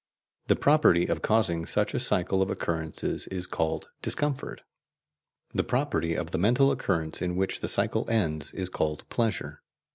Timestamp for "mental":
6.39-6.71